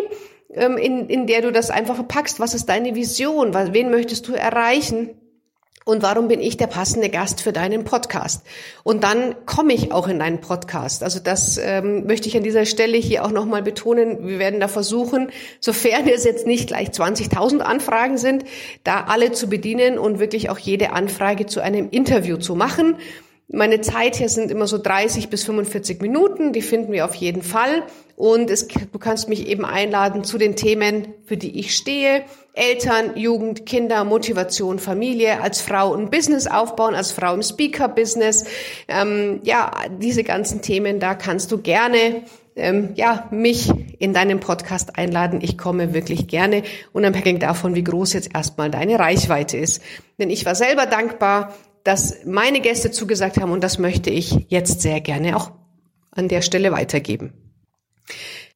ähm, 0.54 0.78
in, 0.78 1.08
in 1.08 1.28
der 1.28 1.42
du 1.42 1.52
das 1.52 1.70
einfach 1.70 1.96
verpackst. 1.96 2.42
Was 2.42 2.54
ist 2.54 2.68
deine 2.68 2.96
Vision? 2.96 3.54
Wen 3.54 3.90
möchtest 3.90 4.28
du 4.28 4.34
erreichen? 4.34 5.12
Und 5.84 6.04
warum 6.04 6.28
bin 6.28 6.40
ich 6.40 6.58
der 6.58 6.68
passende 6.68 7.10
Gast 7.10 7.42
für 7.42 7.52
deinen 7.52 7.84
Podcast? 7.84 8.44
Und 8.84 9.04
dann 9.04 9.36
komme 9.48 9.74
ich 9.74 9.92
auch 9.92 10.08
in 10.08 10.20
deinen 10.20 10.40
Podcast. 10.40 11.04
Also 11.04 11.20
das 11.20 11.58
ähm, 11.58 12.06
möchte 12.06 12.28
ich 12.28 12.38
an 12.38 12.44
dieser 12.44 12.66
Stelle 12.66 12.98
hier 12.98 13.26
auch 13.26 13.32
nochmal 13.32 13.64
betonen. 13.64 14.28
Wir 14.28 14.38
werden 14.38 14.60
da 14.60 14.68
versuchen, 14.68 15.32
sofern 15.60 16.08
es 16.08 16.24
jetzt 16.24 16.46
nicht 16.46 16.68
gleich 16.68 16.90
20.000 16.90 17.60
Anfragen 17.60 18.18
sind, 18.18 18.46
da 18.84 19.06
alle 19.06 19.32
zu 19.32 19.50
bedienen 19.50 19.98
und 19.98 20.20
wirklich 20.20 20.52
auch 20.52 20.60
jede 20.60 20.94
Anfrage 20.94 21.48
zu 21.48 21.62
einem 21.62 21.90
Interview 21.90 22.38
zu 22.38 22.54
machen. 22.54 22.98
Meine 23.54 23.82
Zeit 23.82 24.16
hier 24.16 24.30
sind 24.30 24.50
immer 24.50 24.66
so 24.66 24.78
30 24.78 25.30
bis 25.30 25.44
45 25.44 26.00
Minuten, 26.00 26.54
die 26.54 26.62
finden 26.62 26.94
wir 26.94 27.04
auf 27.04 27.16
jeden 27.16 27.42
Fall. 27.42 27.84
Und 28.16 28.50
es, 28.50 28.68
du 28.68 29.00
kannst 29.00 29.28
mich 29.28 29.48
eben 29.48 29.66
einladen 29.66 30.24
zu 30.24 30.38
den 30.38 30.56
Themen, 30.56 31.14
für 31.26 31.36
die 31.36 31.60
ich 31.60 31.76
stehe. 31.76 32.24
Eltern, 32.54 33.16
Jugend, 33.16 33.66
Kinder, 33.66 34.04
Motivation, 34.04 34.80
Familie, 34.80 35.42
als 35.42 35.62
Frau 35.62 35.94
ein 35.96 36.10
Business 36.10 36.48
aufbauen, 36.48 36.96
als 36.96 37.12
Frau 37.12 37.34
im 37.34 37.44
Speaker-Business. 37.44 38.46
Ähm, 38.88 39.40
ja, 39.44 39.72
diese 40.00 40.24
ganzen 40.24 40.62
Themen, 40.62 41.00
da 41.00 41.16
kannst 41.16 41.52
du 41.52 41.60
gerne 41.60 42.24
ähm, 42.56 42.90
ja, 42.96 43.28
mich 43.32 43.72
in 44.00 44.14
deinen 44.14 44.40
Podcast 44.40 44.98
einladen. 44.98 45.40
Ich 45.42 45.58
komme 45.58 45.94
wirklich 45.94 46.28
gerne, 46.28 46.64
unabhängig 46.92 47.40
davon, 47.40 47.76
wie 47.76 47.84
groß 47.84 48.14
jetzt 48.14 48.34
erstmal 48.34 48.70
deine 48.70 49.00
Reichweite 49.00 49.58
ist. 49.58 49.82
Denn 50.20 50.30
ich 50.30 50.46
war 50.46 50.56
selber 50.56 50.86
dankbar, 50.86 51.54
dass 51.84 52.26
meine 52.26 52.62
Gäste 52.62 52.92
zugesagt 52.92 53.38
haben 53.40 53.52
und 53.52 53.64
das 53.64 53.80
möchte 53.80 54.10
ich 54.10 54.46
jetzt 54.50 54.82
sehr 54.82 55.02
gerne 55.02 55.36
auch 55.36 55.52
an 56.12 56.28
der 56.28 56.42
Stelle 56.42 56.72
weitergeben. 56.72 57.34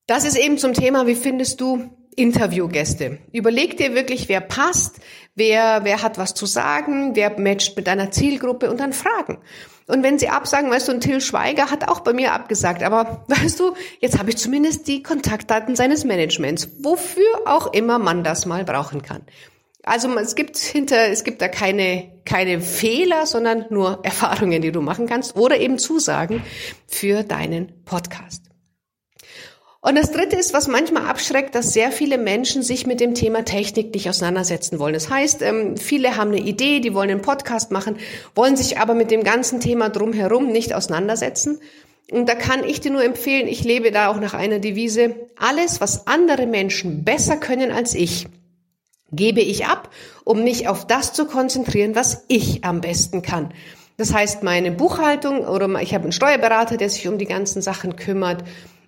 Das 0.08 0.26
ist 0.26 0.38
eben 0.38 0.58
zum 0.58 0.74
Thema, 0.74 1.08
wie 1.08 1.16
findest 1.16 1.62
du 1.62 1.90
Interviewgäste? 2.16 3.20
Überleg 3.32 3.78
dir 3.78 3.94
wirklich, 3.96 4.30
wer 4.30 4.42
passt, 4.42 5.00
wer, 5.36 5.82
wer 5.84 6.02
hat 6.02 6.18
was 6.18 6.34
zu 6.34 6.46
sagen, 6.46 7.16
wer 7.16 7.40
matcht 7.40 7.76
mit 7.76 7.88
deiner 7.88 8.12
Zielgruppe 8.12 8.70
und 8.70 8.80
dann 8.80 8.94
fragen. 8.94 9.40
Und 9.88 10.02
wenn 10.02 10.18
sie 10.18 10.30
absagen, 10.30 10.72
weißt 10.72 10.88
du, 10.88 10.94
ein 10.94 11.02
Till 11.02 11.22
Schweiger 11.22 11.70
hat 11.70 11.88
auch 11.88 12.00
bei 12.00 12.14
mir 12.14 12.34
abgesagt, 12.34 12.82
aber 12.82 13.24
weißt 13.28 13.60
du, 13.60 13.76
jetzt 14.00 14.18
habe 14.18 14.32
ich 14.32 14.38
zumindest 14.38 14.88
die 14.88 15.04
Kontaktdaten 15.04 15.76
seines 15.76 16.04
Managements, 16.06 16.70
wofür 16.82 17.42
auch 17.46 17.72
immer 17.74 18.00
man 18.00 18.24
das 18.24 18.46
mal 18.46 18.64
brauchen 18.64 19.02
kann. 19.02 19.22
Also 19.84 20.10
es 20.18 20.34
gibt 20.34 20.58
hinter, 20.58 21.10
es 21.10 21.24
gibt 21.24 21.44
da 21.44 21.48
keine, 21.48 22.12
keine 22.26 22.60
Fehler, 22.60 23.28
sondern 23.28 23.66
nur 23.70 24.00
Erfahrungen, 24.04 24.62
die 24.64 24.72
du 24.72 24.82
machen 24.82 25.06
kannst 25.06 25.36
oder 25.36 25.60
eben 25.60 25.78
Zusagen 25.78 26.42
für 26.88 27.24
deinen 27.24 27.84
Podcast. 27.86 28.55
Und 29.86 29.94
das 29.94 30.10
Dritte 30.10 30.36
ist, 30.36 30.52
was 30.52 30.68
manchmal 30.68 31.06
abschreckt, 31.06 31.54
dass 31.54 31.72
sehr 31.72 31.92
viele 31.92 32.18
Menschen 32.18 32.64
sich 32.64 32.88
mit 32.88 33.00
dem 33.00 33.14
Thema 33.14 33.46
Technik 33.46 33.94
nicht 33.94 34.10
auseinandersetzen 34.10 34.80
wollen. 34.80 34.96
Das 34.96 35.12
heißt, 35.12 35.44
ähm, 35.44 35.78
viele 35.78 36.18
haben 36.18 36.32
eine 36.32 36.40
Idee, 36.40 36.80
die 36.80 36.96
wollen 36.96 37.12
einen 37.12 37.22
Podcast 37.22 37.70
machen, 37.70 37.98
wollen 38.34 38.58
sich 38.58 38.80
aber 38.80 38.96
mit 38.96 39.12
dem 39.12 39.24
ganzen 39.24 39.60
Thema 39.60 39.90
drumherum 39.90 40.48
nicht 40.48 40.74
auseinandersetzen. 40.74 41.60
Und 42.10 42.28
da 42.28 42.34
kann 42.34 42.64
ich 42.64 42.82
dir 42.82 42.90
nur 42.90 43.04
empfehlen, 43.04 43.48
ich 43.48 43.64
lebe 43.64 43.92
da 43.92 44.08
auch 44.08 44.20
nach 44.20 44.34
einer 44.34 44.58
Devise, 44.58 45.18
alles, 45.38 45.82
was 45.82 46.08
andere 46.08 46.48
Menschen 46.48 47.04
besser 47.04 47.38
können 47.38 47.70
als 47.70 47.94
ich, 47.94 48.26
gebe 49.12 49.42
ich 49.42 49.68
ab, 49.68 49.92
um 50.24 50.44
mich 50.44 50.68
auf 50.68 50.88
das 50.88 51.14
zu 51.14 51.28
konzentrieren, 51.28 51.94
was 51.94 52.26
ich 52.28 52.64
am 52.64 52.82
besten 52.82 53.22
kann. 53.22 53.54
Das 53.98 54.16
heißt, 54.16 54.42
meine 54.42 54.72
Buchhaltung 54.72 55.46
oder 55.46 55.80
ich 55.80 55.94
habe 55.94 56.06
einen 56.06 56.12
Steuerberater, 56.12 56.76
der 56.76 56.90
sich 56.90 57.08
um 57.08 57.20
die 57.20 57.26
ganzen 57.26 57.62
Sachen 57.62 57.96
kümmert 57.96 58.44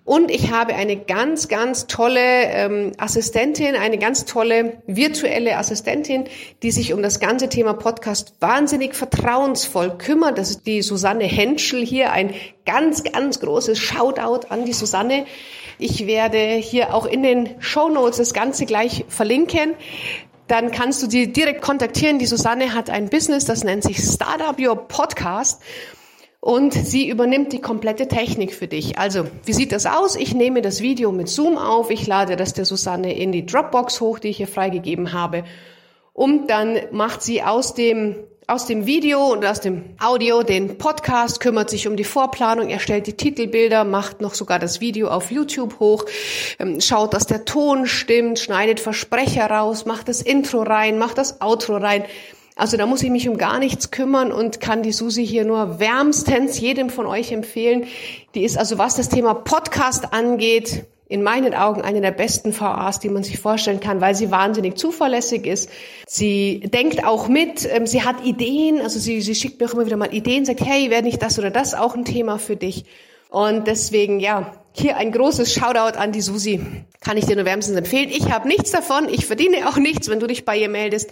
und 0.08 0.30
ich 0.30 0.50
habe 0.50 0.74
eine 0.74 0.96
ganz, 0.96 1.48
ganz 1.48 1.86
tolle 1.86 2.20
ähm, 2.22 2.92
Assistentin, 2.96 3.76
eine 3.76 3.98
ganz 3.98 4.24
tolle 4.24 4.78
virtuelle 4.86 5.58
Assistentin, 5.58 6.24
die 6.62 6.70
sich 6.70 6.94
um 6.94 7.02
das 7.02 7.20
ganze 7.20 7.50
Thema 7.50 7.74
Podcast 7.74 8.32
wahnsinnig 8.40 8.94
vertrauensvoll 8.94 9.98
kümmert. 9.98 10.38
Das 10.38 10.48
ist 10.48 10.66
die 10.66 10.80
Susanne 10.80 11.24
Henschel 11.24 11.84
hier. 11.84 12.10
Ein 12.10 12.32
ganz, 12.64 13.04
ganz 13.04 13.38
großes 13.40 13.78
Shoutout 13.78 14.46
an 14.48 14.64
die 14.64 14.72
Susanne. 14.72 15.26
Ich 15.78 16.06
werde 16.06 16.38
hier 16.38 16.94
auch 16.94 17.04
in 17.04 17.22
den 17.22 17.50
Show 17.58 17.90
Notes 17.90 18.16
das 18.16 18.32
Ganze 18.32 18.64
gleich 18.64 19.04
verlinken 19.08 19.74
dann 20.46 20.70
kannst 20.70 21.02
du 21.02 21.10
sie 21.10 21.30
direkt 21.30 21.60
kontaktieren. 21.60 22.18
Die 22.18 22.24
Susanne 22.24 22.72
hat 22.72 22.88
ein 22.88 23.10
Business, 23.10 23.44
das 23.44 23.64
nennt 23.64 23.82
sich 23.82 23.98
Startup 23.98 24.58
Your 24.58 24.88
Podcast 24.88 25.60
und 26.48 26.72
sie 26.72 27.10
übernimmt 27.10 27.52
die 27.52 27.60
komplette 27.60 28.08
Technik 28.08 28.54
für 28.54 28.68
dich. 28.68 28.96
Also, 28.96 29.26
wie 29.44 29.52
sieht 29.52 29.70
das 29.70 29.84
aus? 29.84 30.16
Ich 30.16 30.34
nehme 30.34 30.62
das 30.62 30.80
Video 30.80 31.12
mit 31.12 31.28
Zoom 31.28 31.58
auf, 31.58 31.90
ich 31.90 32.06
lade 32.06 32.36
das 32.36 32.54
der 32.54 32.64
Susanne 32.64 33.14
in 33.14 33.32
die 33.32 33.44
Dropbox 33.44 34.00
hoch, 34.00 34.18
die 34.18 34.28
ich 34.28 34.38
hier 34.38 34.48
freigegeben 34.48 35.12
habe. 35.12 35.44
Und 36.14 36.48
dann 36.48 36.78
macht 36.90 37.20
sie 37.20 37.42
aus 37.42 37.74
dem 37.74 38.16
aus 38.46 38.64
dem 38.64 38.86
Video 38.86 39.30
und 39.30 39.44
aus 39.44 39.60
dem 39.60 39.94
Audio 40.00 40.42
den 40.42 40.78
Podcast, 40.78 41.40
kümmert 41.40 41.68
sich 41.68 41.86
um 41.86 41.96
die 41.96 42.04
Vorplanung, 42.04 42.70
erstellt 42.70 43.06
die 43.06 43.12
Titelbilder, 43.12 43.84
macht 43.84 44.22
noch 44.22 44.32
sogar 44.32 44.58
das 44.58 44.80
Video 44.80 45.08
auf 45.08 45.30
YouTube 45.30 45.78
hoch, 45.80 46.06
ähm, 46.58 46.80
schaut, 46.80 47.12
dass 47.12 47.26
der 47.26 47.44
Ton 47.44 47.86
stimmt, 47.86 48.38
schneidet 48.38 48.80
Versprecher 48.80 49.50
raus, 49.50 49.84
macht 49.84 50.08
das 50.08 50.22
Intro 50.22 50.62
rein, 50.62 50.96
macht 50.96 51.18
das 51.18 51.42
Outro 51.42 51.76
rein. 51.76 52.04
Also 52.58 52.76
da 52.76 52.86
muss 52.86 53.04
ich 53.04 53.10
mich 53.10 53.28
um 53.28 53.38
gar 53.38 53.60
nichts 53.60 53.92
kümmern 53.92 54.32
und 54.32 54.60
kann 54.60 54.82
die 54.82 54.90
Susi 54.90 55.24
hier 55.24 55.44
nur 55.44 55.78
wärmstens 55.78 56.58
jedem 56.58 56.90
von 56.90 57.06
euch 57.06 57.30
empfehlen. 57.30 57.86
Die 58.34 58.42
ist 58.42 58.58
also, 58.58 58.78
was 58.78 58.96
das 58.96 59.08
Thema 59.08 59.32
Podcast 59.32 60.12
angeht, 60.12 60.84
in 61.06 61.22
meinen 61.22 61.54
Augen 61.54 61.82
eine 61.82 62.00
der 62.00 62.10
besten 62.10 62.52
VAs, 62.52 62.98
die 62.98 63.10
man 63.10 63.22
sich 63.22 63.38
vorstellen 63.38 63.78
kann, 63.78 64.00
weil 64.00 64.16
sie 64.16 64.32
wahnsinnig 64.32 64.76
zuverlässig 64.76 65.46
ist. 65.46 65.70
Sie 66.08 66.58
denkt 66.58 67.04
auch 67.04 67.28
mit, 67.28 67.64
ähm, 67.72 67.86
sie 67.86 68.02
hat 68.02 68.24
Ideen, 68.24 68.80
also 68.80 68.98
sie, 68.98 69.20
sie 69.20 69.36
schickt 69.36 69.60
mir 69.60 69.68
auch 69.68 69.74
immer 69.74 69.86
wieder 69.86 69.96
mal 69.96 70.12
Ideen, 70.12 70.44
sagt, 70.44 70.60
hey, 70.60 70.90
wäre 70.90 71.04
nicht 71.04 71.22
das 71.22 71.38
oder 71.38 71.50
das 71.50 71.74
auch 71.74 71.94
ein 71.94 72.04
Thema 72.04 72.38
für 72.38 72.56
dich? 72.56 72.86
Und 73.30 73.68
deswegen, 73.68 74.18
ja, 74.18 74.52
hier 74.72 74.96
ein 74.96 75.12
großes 75.12 75.52
Shoutout 75.52 75.98
an 75.98 76.12
die 76.12 76.20
Susi. 76.20 76.60
Kann 77.00 77.16
ich 77.16 77.26
dir 77.26 77.36
nur 77.36 77.44
wärmstens 77.44 77.76
empfehlen. 77.76 78.10
Ich 78.10 78.30
habe 78.30 78.46
nichts 78.46 78.70
davon. 78.70 79.08
Ich 79.08 79.26
verdiene 79.26 79.68
auch 79.68 79.76
nichts, 79.76 80.08
wenn 80.08 80.20
du 80.20 80.26
dich 80.26 80.44
bei 80.44 80.56
ihr 80.56 80.68
meldest. 80.68 81.10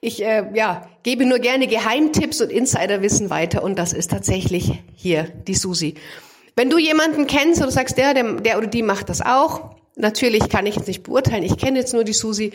Ich 0.00 0.22
äh, 0.24 0.44
ja, 0.54 0.88
gebe 1.02 1.26
nur 1.26 1.38
gerne 1.38 1.66
Geheimtipps 1.66 2.40
und 2.40 2.50
Insiderwissen 2.50 3.30
weiter. 3.30 3.62
Und 3.62 3.78
das 3.78 3.92
ist 3.92 4.10
tatsächlich 4.10 4.82
hier 4.94 5.24
die 5.24 5.54
Susi. 5.54 5.94
Wenn 6.56 6.70
du 6.70 6.78
jemanden 6.78 7.26
kennst 7.26 7.60
oder 7.60 7.70
sagst, 7.70 7.98
der, 7.98 8.14
der, 8.14 8.34
der 8.34 8.58
oder 8.58 8.66
die 8.66 8.82
macht 8.82 9.08
das 9.08 9.20
auch, 9.20 9.74
natürlich 9.96 10.48
kann 10.48 10.66
ich 10.66 10.76
jetzt 10.76 10.88
nicht 10.88 11.02
beurteilen. 11.02 11.42
Ich 11.42 11.56
kenne 11.56 11.78
jetzt 11.78 11.92
nur 11.92 12.04
die 12.04 12.12
Susi. 12.12 12.52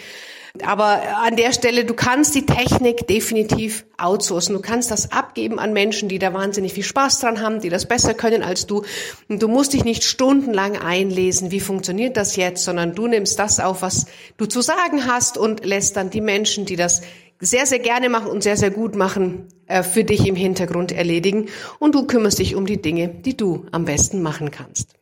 Aber 0.66 1.02
an 1.24 1.36
der 1.36 1.54
Stelle, 1.54 1.86
du 1.86 1.94
kannst 1.94 2.34
die 2.34 2.46
Technik 2.46 3.08
definitiv 3.08 3.86
outsourcen. 3.98 4.56
Du 4.56 4.62
kannst 4.62 4.90
das 4.92 5.12
abgeben 5.12 5.60
an 5.60 5.74
Menschen, 5.74 6.10
die 6.10 6.20
da 6.20 6.34
wahnsinnig 6.34 6.74
viel 6.74 6.84
Spaß 6.84 7.20
dran 7.20 7.42
haben, 7.42 7.62
die 7.62 7.70
das 7.70 7.86
besser 7.86 8.14
können 8.14 8.44
als 8.44 8.66
du. 8.66 8.84
Und 9.30 9.42
du 9.42 9.48
musst 9.48 9.74
dich 9.74 9.84
nicht 9.84 10.04
stundenlang 10.04 10.78
einlesen, 10.78 11.52
wie 11.52 11.60
funktioniert 11.60 12.18
das 12.18 12.36
jetzt, 12.36 12.64
sondern 12.64 12.96
du 12.96 13.08
nimmst 13.08 13.38
das 13.38 13.60
auf, 13.60 13.82
was 13.82 14.08
du 14.38 14.46
zu 14.46 14.62
sagen 14.62 15.06
hast 15.06 15.38
und 15.38 15.66
lässt 15.66 15.96
dann 15.96 16.10
die 16.10 16.22
Menschen, 16.22 16.66
die 16.66 16.76
das 16.76 17.02
sehr, 17.40 17.68
sehr 17.68 17.80
gerne 17.80 18.10
machen 18.10 18.32
und 18.32 18.42
sehr, 18.42 18.58
sehr 18.58 18.72
gut 18.72 18.96
machen, 18.96 19.48
äh, 19.68 19.84
für 19.84 20.04
dich 20.04 20.26
im 20.28 20.36
Hintergrund 20.36 20.92
erledigen. 20.92 21.50
Und 21.78 21.94
du 21.94 22.08
kümmerst 22.08 22.40
dich 22.40 22.56
um 22.56 22.66
die 22.66 22.82
Dinge, 22.82 23.10
die 23.10 23.38
du 23.38 23.66
am 23.72 23.86
besten 23.86 24.22
machen 24.22 24.50
kannst. 24.50 24.98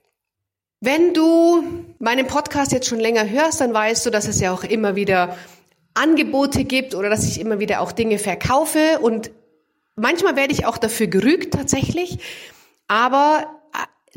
Wenn 0.85 1.15
du 1.15 1.63
meinen 1.97 2.27
Podcast 2.27 2.71
jetzt 2.71 2.87
schon 2.87 2.99
länger 2.99 3.27
hörst, 3.27 3.59
dann 3.59 3.73
weißt 3.73 4.05
du, 4.05 4.11
dass 4.11 4.27
es 4.27 4.39
ja 4.39 4.53
auch 4.53 4.63
immer 4.63 4.95
wieder 4.95 5.35
Angebote 5.95 6.63
gibt 6.63 6.93
oder 6.93 7.09
dass 7.09 7.27
ich 7.27 7.39
immer 7.39 7.57
wieder 7.57 7.81
auch 7.81 7.91
Dinge 7.91 8.19
verkaufe 8.19 8.99
und 9.01 9.31
manchmal 9.95 10.35
werde 10.35 10.53
ich 10.53 10.67
auch 10.67 10.77
dafür 10.77 11.07
gerügt 11.07 11.55
tatsächlich. 11.55 12.19
Aber 12.87 13.47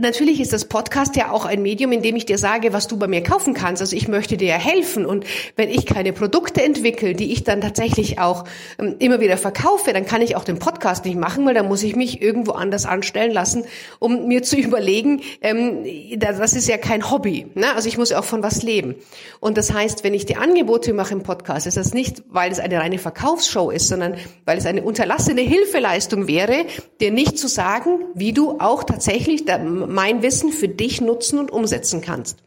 Natürlich 0.00 0.40
ist 0.40 0.52
das 0.52 0.67
Podcast 0.67 1.17
ja 1.17 1.33
auch 1.33 1.45
ein 1.45 1.61
Medium, 1.61 1.90
in 1.90 2.02
dem 2.02 2.14
ich 2.14 2.25
dir 2.25 2.38
sage, 2.38 2.73
was 2.73 2.87
du 2.87 2.97
bei 2.99 3.09
mir 3.09 3.21
kaufen 3.21 3.52
kannst. 3.52 3.83
Also 3.83 3.97
ich 3.97 4.07
möchte 4.07 4.37
dir 4.37 4.47
ja 4.47 4.57
helfen. 4.57 5.05
Und 5.05 5.25
wenn 5.57 5.69
ich 5.69 5.87
keine 5.87 6.12
Produkte 6.12 6.62
entwickle, 6.62 7.14
die 7.14 7.33
ich 7.33 7.43
dann 7.43 7.61
tatsächlich 7.61 8.21
auch 8.21 8.45
ähm, 8.78 8.95
immer 9.00 9.19
wieder 9.19 9.37
verkaufe, 9.37 9.93
dann 9.93 10.07
kann 10.07 10.23
ich 10.23 10.37
auch 10.37 10.45
den 10.45 10.61
Podcast 10.61 11.05
nicht 11.05 11.19
machen, 11.19 11.45
weil 11.47 11.55
dann 11.55 11.67
muss 11.67 11.83
ich 11.83 11.97
mich 11.97 12.23
irgendwo 12.23 12.52
anders 12.52 12.87
anstellen 12.87 13.33
lassen, 13.33 13.64
um 13.99 14.28
mir 14.28 14.45
zu 14.45 14.57
überlegen, 14.69 15.21
ähm, 15.40 15.85
das 16.17 16.52
ist 16.52 16.69
ja 16.69 16.78
kein 16.78 17.11
Hobby. 17.11 17.49
Ne? 17.57 17.75
Also 17.75 17.88
ich 17.88 17.99
muss 17.99 18.11
ja 18.11 18.21
auch 18.21 18.25
von 18.25 18.40
was 18.40 18.62
leben. 18.62 18.95
Und 19.40 19.59
das 19.59 19.73
heißt, 19.73 20.05
wenn 20.05 20.14
ich 20.14 20.26
die 20.26 20.37
Angebote 20.37 20.93
mache 20.93 21.12
im 21.12 21.25
Podcast, 21.25 21.67
ist 21.67 21.76
das 21.76 21.93
nicht, 21.93 22.23
weil 22.28 22.52
es 22.52 22.61
eine 22.61 22.78
reine 22.78 22.99
Verkaufsshow 22.99 23.73
ist, 23.73 23.88
sondern 23.88 24.14
weil 24.45 24.59
es 24.59 24.67
eine 24.67 24.85
unterlassene 24.85 25.40
Hilfeleistung 25.40 26.28
wäre, 26.28 26.67
dir 27.00 27.11
nicht 27.11 27.37
zu 27.37 27.49
sagen, 27.49 27.99
wie 28.14 28.33
du 28.33 28.61
auch 28.61 28.85
tatsächlich 28.85 29.45
mein 29.88 30.23
Wissen 30.23 30.52
für 30.52 30.68
dich 30.68 31.00
nutzen 31.00 31.38
und 31.38 31.50
umsetzen 31.50 32.00
kannst. 32.00 32.38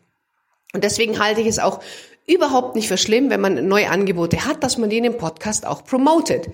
Und 0.74 0.84
deswegen 0.84 1.20
halte 1.20 1.42
ich 1.42 1.48
es 1.48 1.60
auch 1.60 1.82
überhaupt 2.28 2.76
nicht 2.76 2.88
für 2.88 2.98
schlimm, 2.98 3.30
wenn 3.30 3.42
man 3.42 3.68
neue 3.68 3.90
Angebote 3.90 4.46
hat, 4.46 4.64
dass 4.64 4.78
man 4.78 4.90
die 4.90 4.98
in 4.98 5.04
dem 5.04 5.18
Podcast 5.18 5.66
auch 5.66 5.84
promotet. 5.84 6.50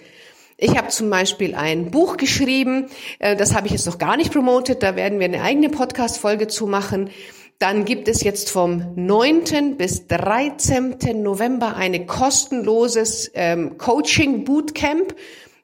Ich 0.57 0.75
habe 0.75 0.87
zum 0.87 1.09
Beispiel 1.11 1.53
ein 1.53 1.91
Buch 1.91 2.17
geschrieben, 2.17 2.87
äh, 3.19 3.35
das 3.35 3.53
habe 3.53 3.67
ich 3.67 3.73
jetzt 3.73 3.85
noch 3.85 3.99
gar 3.99 4.17
nicht 4.17 4.33
promotet, 4.33 4.81
da 4.81 4.95
werden 4.95 5.19
wir 5.19 5.25
eine 5.25 5.43
eigene 5.43 5.69
Podcast-Folge 5.69 6.47
zu 6.47 6.65
machen. 6.65 7.11
Dann 7.59 7.85
gibt 7.85 8.07
es 8.07 8.23
jetzt 8.23 8.49
vom 8.49 8.93
9. 8.95 9.77
bis 9.77 10.07
13. 10.07 10.97
November 11.21 11.75
eine 11.75 12.05
kostenloses 12.07 13.31
ähm, 13.35 13.77
Coaching 13.77 14.45
Bootcamp 14.45 15.15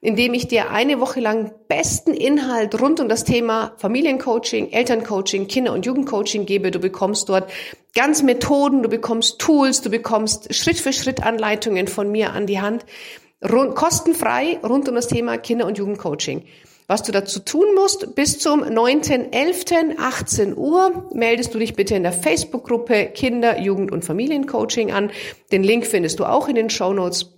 indem 0.04 0.34
ich 0.34 0.50
dir 0.50 0.70
eine 0.70 1.00
Woche 1.00 1.22
lang 1.22 1.54
besten 1.70 2.14
Inhalt 2.14 2.80
rund 2.82 3.00
um 3.00 3.08
das 3.08 3.24
Thema 3.24 3.74
Familiencoaching, 3.78 4.70
Elterncoaching, 4.72 5.48
Kinder- 5.48 5.72
und 5.72 5.86
Jugendcoaching 5.86 6.46
gebe. 6.46 6.72
Du 6.72 6.80
bekommst 6.80 7.30
dort 7.30 7.50
ganz 7.96 8.22
Methoden, 8.22 8.84
du 8.84 8.90
bekommst 8.90 9.40
Tools, 9.40 9.82
du 9.82 9.90
bekommst 9.90 10.54
Schritt 10.54 10.78
für 10.78 10.92
Schritt 10.92 11.24
Anleitungen 11.24 11.88
von 11.88 12.12
mir 12.12 12.34
an 12.34 12.48
die 12.48 12.60
Hand, 12.60 12.86
rund, 13.50 13.76
kostenfrei 13.76 14.60
rund 14.62 14.90
um 14.90 14.96
das 14.96 15.08
Thema 15.08 15.38
Kinder- 15.38 15.68
und 15.68 15.78
Jugendcoaching. 15.78 16.44
Was 16.88 17.04
du 17.04 17.14
dazu 17.14 17.40
tun 17.40 17.74
musst, 17.74 18.14
bis 18.14 18.40
zum 18.40 18.62
9.11. 18.62 19.98
18 19.98 20.58
Uhr 20.58 21.10
meldest 21.14 21.54
du 21.54 21.60
dich 21.60 21.76
bitte 21.76 21.96
in 21.96 22.04
der 22.04 22.12
Facebook-Gruppe 22.12 23.06
Kinder-, 23.14 23.58
Jugend- 23.62 23.94
und 23.94 24.04
Familiencoaching 24.04 24.92
an. 24.92 25.12
Den 25.54 25.64
Link 25.64 25.88
findest 25.88 26.20
du 26.20 26.26
auch 26.26 26.50
in 26.50 26.56
den 26.56 26.70
Show 26.70 26.92
Notes. 26.92 27.33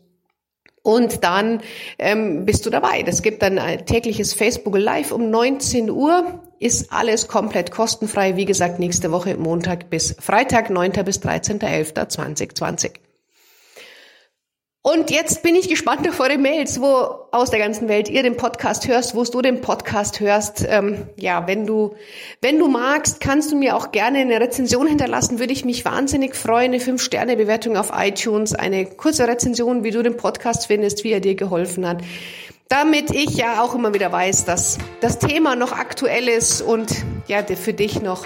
Und 0.85 1.23
dann 1.23 1.61
ähm, 1.97 2.45
bist 2.45 2.63
du 2.67 2.69
dabei. 2.69 3.01
Das 3.01 3.23
gibt 3.23 3.41
dann 3.41 3.57
ein 3.57 3.87
tägliches 3.87 4.35
Facebook 4.35 4.77
Live 4.77 5.11
um 5.11 5.31
19 5.31 5.89
Uhr. 5.89 6.39
Ist 6.59 6.93
alles 6.93 7.27
komplett 7.27 7.71
kostenfrei. 7.71 8.35
Wie 8.37 8.45
gesagt, 8.45 8.77
nächste 8.77 9.11
Woche 9.11 9.35
Montag 9.35 9.89
bis 9.89 10.15
Freitag, 10.19 10.69
9. 10.69 10.91
bis 11.03 11.19
13.11.2020. 11.21 13.04
Und 14.87 15.09
jetzt 15.09 15.41
bin 15.41 15.55
ich 15.55 15.67
gespannt 15.67 16.07
auf 16.07 16.19
eure 16.19 16.37
Mails, 16.37 16.79
wo 16.79 16.85
aus 17.31 17.49
der 17.49 17.57
ganzen 17.57 17.87
Welt 17.87 18.07
ihr 18.07 18.21
den 18.21 18.37
Podcast 18.37 18.87
hörst, 18.87 19.15
wo 19.15 19.23
du 19.23 19.41
den 19.41 19.59
Podcast 19.59 20.19
hörst. 20.19 20.63
Ähm, 20.69 21.07
ja, 21.17 21.47
wenn 21.47 21.65
du, 21.65 21.95
wenn 22.39 22.59
du 22.59 22.67
magst, 22.67 23.19
kannst 23.19 23.51
du 23.51 23.55
mir 23.55 23.75
auch 23.75 23.91
gerne 23.91 24.19
eine 24.19 24.39
Rezension 24.39 24.85
hinterlassen. 24.85 25.39
Würde 25.39 25.53
ich 25.53 25.65
mich 25.65 25.85
wahnsinnig 25.85 26.35
freuen. 26.35 26.71
Eine 26.71 26.77
5-Sterne-Bewertung 26.77 27.77
auf 27.77 27.91
iTunes, 27.95 28.53
eine 28.53 28.85
kurze 28.85 29.27
Rezension, 29.27 29.83
wie 29.83 29.89
du 29.89 30.03
den 30.03 30.17
Podcast 30.17 30.67
findest, 30.67 31.03
wie 31.03 31.13
er 31.13 31.19
dir 31.19 31.33
geholfen 31.33 31.87
hat. 31.87 32.03
Damit 32.67 33.09
ich 33.09 33.35
ja 33.37 33.63
auch 33.63 33.73
immer 33.73 33.91
wieder 33.95 34.11
weiß, 34.11 34.45
dass 34.45 34.77
das 35.01 35.17
Thema 35.17 35.55
noch 35.55 35.71
aktuell 35.71 36.27
ist 36.27 36.61
und 36.61 36.93
ja, 37.27 37.43
für 37.43 37.73
dich 37.73 38.03
noch 38.03 38.23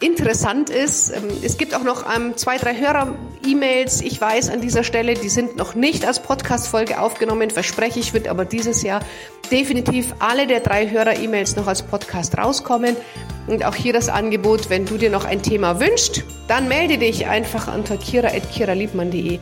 interessant 0.00 0.70
ist. 0.70 1.10
Ähm, 1.10 1.24
es 1.42 1.58
gibt 1.58 1.74
auch 1.74 1.82
noch 1.82 2.04
ähm, 2.14 2.36
zwei, 2.36 2.56
drei 2.56 2.76
Hörer-E-Mails. 2.76 4.00
Ich 4.02 4.20
weiß 4.20 4.50
an 4.50 4.60
dieser 4.60 4.84
Stelle, 4.84 5.14
die 5.14 5.28
sind 5.28 5.56
noch 5.56 5.74
nicht 5.74 6.06
als 6.06 6.20
Podcast-Folge 6.20 7.00
aufgenommen, 7.00 7.50
verspreche 7.50 7.98
ich, 7.98 8.14
wird 8.14 8.28
aber 8.28 8.44
dieses 8.44 8.82
Jahr 8.82 9.00
definitiv 9.50 10.14
alle 10.18 10.46
der 10.46 10.60
drei 10.60 10.88
Hörer-E-Mails 10.88 11.56
noch 11.56 11.66
als 11.66 11.82
Podcast 11.82 12.38
rauskommen. 12.38 12.96
Und 13.46 13.64
auch 13.64 13.74
hier 13.74 13.92
das 13.92 14.08
Angebot, 14.08 14.70
wenn 14.70 14.84
du 14.84 14.98
dir 14.98 15.10
noch 15.10 15.24
ein 15.24 15.42
Thema 15.42 15.80
wünschst, 15.80 16.22
dann 16.48 16.68
melde 16.68 16.98
dich 16.98 17.26
einfach 17.26 17.74
unter 17.74 17.96
kira.kiraliebmann.de 17.96 19.40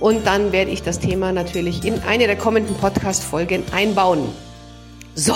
und 0.00 0.26
dann 0.26 0.52
werde 0.52 0.70
ich 0.70 0.82
das 0.82 1.00
Thema 1.00 1.32
natürlich 1.32 1.84
in 1.84 2.00
eine 2.02 2.26
der 2.26 2.36
kommenden 2.36 2.76
Podcast-Folgen 2.76 3.64
einbauen. 3.72 4.28
So, 5.16 5.34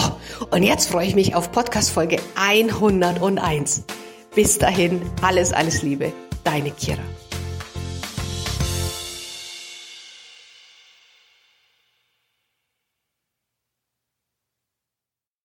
und 0.50 0.62
jetzt 0.62 0.88
freue 0.88 1.06
ich 1.06 1.16
mich 1.16 1.34
auf 1.34 1.50
Podcast-Folge 1.50 2.18
101. 2.36 3.82
Bis 4.34 4.56
dahin, 4.56 5.02
alles, 5.20 5.52
alles 5.52 5.82
Liebe, 5.82 6.10
deine 6.42 6.70
Kira. 6.70 7.02